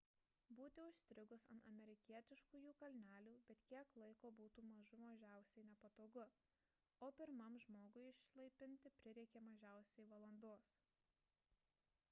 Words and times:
būti 0.59 0.83
užstrigus 0.83 1.43
ant 1.55 1.65
amerikietiškųjų 1.71 2.71
kalnelių 2.83 3.33
bet 3.49 3.59
kiek 3.73 3.91
laiko 4.03 4.31
būtų 4.39 4.63
mažų 4.69 4.97
mažiausiai 5.03 5.65
nepatogu 5.67 6.23
o 7.07 7.09
pirmam 7.19 7.59
žmogui 7.65 8.07
išlaipinti 8.13 8.93
prireikė 9.03 9.43
mažiausiai 9.49 10.09
valandos 10.15 10.71